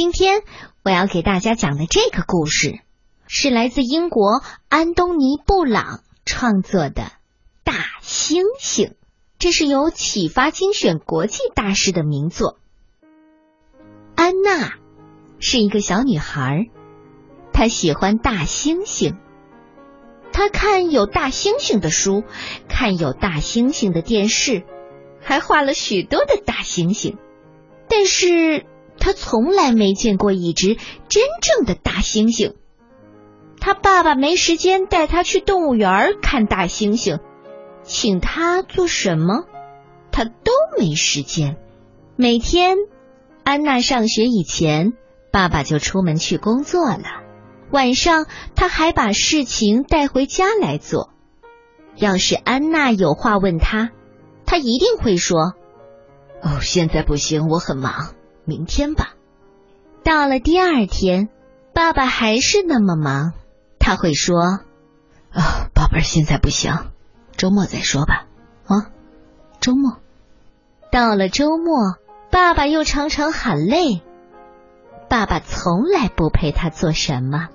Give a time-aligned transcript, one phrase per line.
[0.00, 0.44] 今天
[0.82, 2.80] 我要给大家讲的这个故事，
[3.28, 7.02] 是来自英国安东尼·布朗创作的
[7.64, 8.88] 《大猩猩》，
[9.38, 12.56] 这是由启发精选国际大师的名作。
[14.16, 14.72] 安娜
[15.38, 16.70] 是一个小女孩，
[17.52, 19.18] 她喜欢大猩猩。
[20.32, 22.24] 她看有大猩猩的书，
[22.70, 24.64] 看有大猩猩的电视，
[25.20, 27.18] 还画了许多的大猩猩。
[27.86, 28.64] 但是
[29.00, 30.76] 他从来没见过一只
[31.08, 32.54] 真正的大猩猩。
[33.58, 37.18] 他爸爸没时间带他去动物园看大猩猩，
[37.82, 39.44] 请他做什么，
[40.12, 41.56] 他都没时间。
[42.16, 42.76] 每天，
[43.44, 44.92] 安娜上学以前，
[45.32, 47.22] 爸爸就出门去工作了。
[47.70, 51.10] 晚上，他还把事情带回家来做。
[51.96, 53.90] 要是安娜有话问他，
[54.46, 55.54] 他一定会说
[56.42, 58.14] ：“哦，现在不行，我很忙，
[58.50, 59.14] 明天吧。”
[60.02, 61.28] 到了第二天，
[61.72, 63.32] 爸爸还是那么忙，
[63.78, 64.58] 他会说
[65.30, 66.90] ：“啊，宝贝儿，现在不行，
[67.36, 68.26] 周末再说吧。”
[68.66, 68.90] 啊，
[69.60, 69.98] 周末。
[70.90, 71.94] 到了周末，
[72.32, 74.02] 爸爸又常常喊累，
[75.08, 77.48] 爸爸从来不陪他做什么。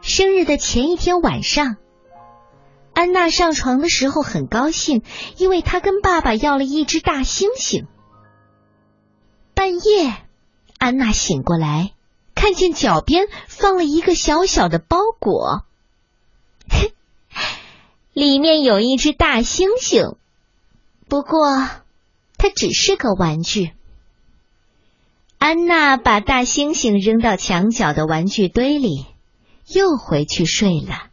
[0.00, 1.76] 生日的前一天晚上，
[2.94, 5.02] 安娜上床的时候很高兴，
[5.36, 7.86] 因为她跟爸爸要了一只大猩猩。
[9.60, 10.16] 半夜，
[10.78, 11.92] 安娜醒过来，
[12.34, 15.66] 看见脚边放了一个小小的包裹，
[18.14, 20.16] 里面有一只大猩猩，
[21.10, 21.68] 不过
[22.38, 23.72] 它只是个玩具。
[25.36, 29.04] 安娜把大猩猩扔到墙角的玩具堆里。
[29.66, 31.10] 又回去睡了。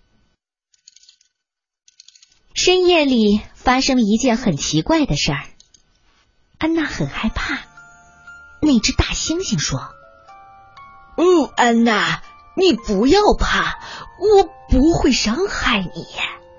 [2.54, 5.46] 深夜里发生一件很奇怪的事儿，
[6.58, 7.67] 安娜很害怕。
[8.68, 9.80] 那只大猩猩说
[11.18, 12.22] ：“哦，安娜，
[12.56, 13.80] 你不要怕，
[14.20, 16.06] 我不会伤害你。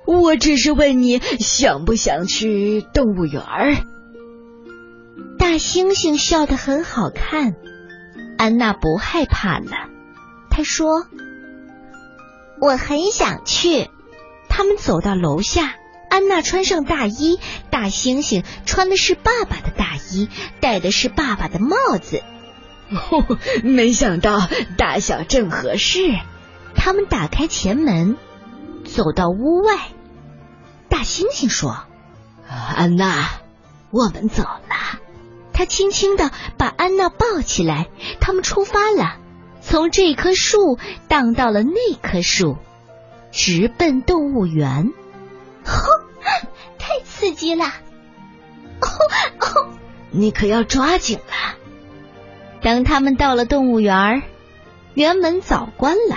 [0.06, 3.42] 我只是问你想不想去动物园。”
[5.38, 7.54] 大猩猩笑得很好看，
[8.38, 9.70] 安娜不害怕了。
[10.50, 11.06] 她说。
[12.60, 13.88] 我很想去。
[14.48, 15.76] 他们走到楼下，
[16.08, 17.38] 安娜穿上大衣，
[17.70, 20.28] 大猩猩穿的是爸爸的大衣，
[20.60, 22.22] 戴的是爸爸的帽子。
[22.90, 26.00] 哦，没想到大小正合适。
[26.74, 28.16] 他们打开前门，
[28.84, 29.78] 走到屋外。
[30.88, 31.84] 大猩猩说
[32.48, 33.28] ：“安娜，
[33.90, 35.00] 我们走了。”
[35.52, 37.88] 他轻轻的把安娜抱起来。
[38.20, 39.16] 他们出发了。
[39.60, 42.56] 从这棵树荡到了那棵树，
[43.32, 44.92] 直奔动物园。
[45.66, 45.97] 哦，太
[47.28, 47.66] 刺激了！
[47.66, 48.88] 哦
[49.40, 49.78] 哦，
[50.10, 51.58] 你可要抓紧了。
[52.62, 54.22] 当他们到了动物园，
[54.94, 56.16] 园门早关了，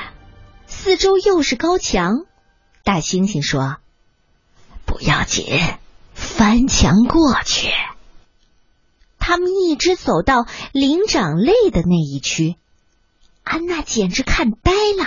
[0.67, 2.25] 四周又是高墙。
[2.85, 3.75] 大猩猩说
[4.87, 5.59] ：“不要紧，
[6.13, 7.69] 翻墙过去。”
[9.19, 12.55] 他们一直走到灵长类的那一区。
[13.43, 15.05] 安娜简直看呆了，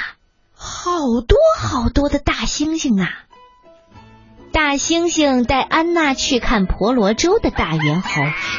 [0.54, 3.24] 好多好多的大猩猩啊！
[4.54, 8.08] 大猩猩带安娜去看婆罗洲的大猿猴，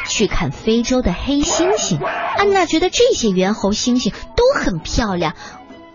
[0.10, 2.04] 去看非洲的黑猩猩。
[2.06, 5.36] 安娜觉得这些猿猴、猩猩都很漂亮，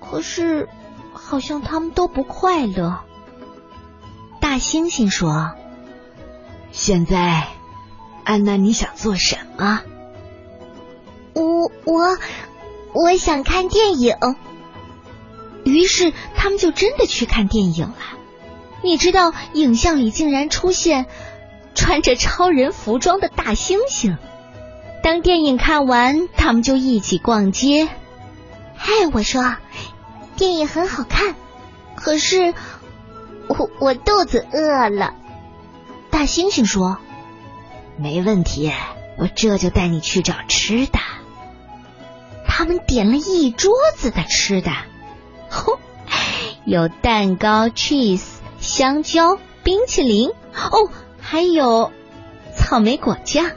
[0.01, 0.71] 可是
[1.13, 3.01] 好像他们都不快乐。
[4.41, 5.53] 大猩猩说
[6.73, 7.49] ：“现在，
[8.25, 9.83] 安娜，你想做什么？”
[11.37, 12.19] 我我。
[12.93, 14.17] 我想看电影，
[15.63, 17.95] 于是他们就真的去看电影了。
[18.83, 21.07] 你知道，影像里竟然出现
[21.75, 24.17] 穿着超人服装的大猩猩。
[25.03, 27.89] 当电影看完，他们就一起逛街。
[28.77, 29.57] 嗨，我说，
[30.37, 31.35] 电影很好看，
[31.95, 32.55] 可是
[33.49, 35.15] 我我肚子饿了。
[36.11, 36.99] 大猩猩说
[37.97, 38.73] ：“没问题，
[39.19, 40.99] 我这就带你去找吃的。”
[42.47, 44.71] 他们点了一桌子的吃的，
[45.49, 45.79] 吼，
[46.67, 50.91] 有蛋糕、cheese、香蕉、冰淇淋，哦，
[51.21, 51.93] 还有
[52.55, 53.51] 草莓果酱。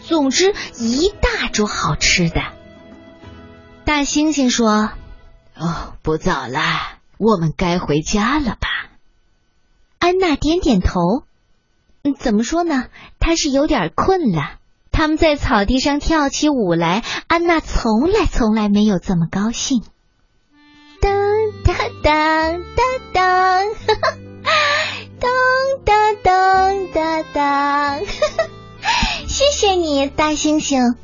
[0.00, 2.40] 总之，一大桌好吃的。
[3.84, 4.90] 大猩猩说
[5.56, 6.60] ：“哦，不早了，
[7.18, 8.68] 我们该回家了吧？”
[9.98, 11.24] 安娜点点头。
[12.02, 12.86] 嗯，怎么说呢？
[13.18, 14.58] 她是有点困了。
[14.90, 19.82] 他们在草地上跳起舞来，安娜从来从来没有这么高兴。
[22.02, 24.42] 当当当当
[25.20, 25.30] 当，
[25.84, 28.04] 当当当当哈
[28.36, 28.48] 哈
[29.26, 29.44] 谢。
[29.52, 30.94] 谢你，大猩猩，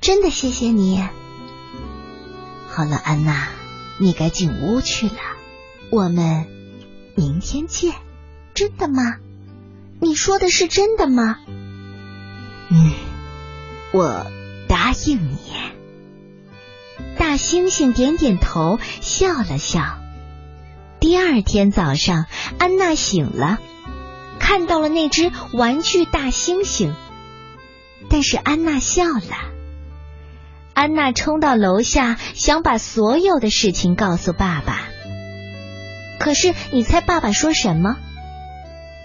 [0.00, 1.04] 真的谢谢你。
[2.68, 3.48] 好了，安娜，
[3.98, 5.14] 你该进屋去了。
[5.90, 6.46] 我们
[7.16, 7.92] 明天见。
[8.54, 9.16] 真的吗？
[10.00, 11.38] 你说的是真的吗？
[12.68, 12.92] 嗯，
[13.92, 14.26] 我
[14.68, 15.38] 答应你。
[17.18, 19.98] 大猩猩点点头，笑了笑。
[21.16, 22.26] 第二天早上，
[22.58, 23.58] 安娜醒了，
[24.38, 26.92] 看到了那只玩具大猩猩。
[28.10, 29.50] 但是安娜笑了。
[30.74, 34.82] 安娜冲到楼下，想把所有的事情告诉爸爸。
[36.20, 37.96] 可是，你猜爸爸说什么？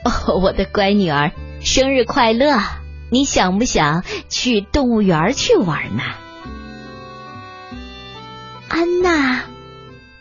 [0.03, 1.31] 哦，我的乖女儿，
[1.61, 2.59] 生日快乐！
[3.09, 6.03] 你想不想去动物园去玩呢？
[8.67, 9.43] 安娜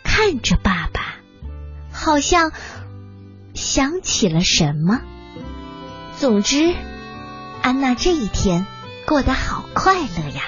[0.05, 0.80] 看着爸，
[2.03, 2.51] 好像
[3.55, 5.03] 想起了什么。
[6.19, 6.75] 总之，
[7.63, 8.67] 安娜这一天
[9.07, 10.43] 过得好快乐呀。